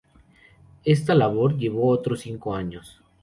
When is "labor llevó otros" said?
1.13-2.21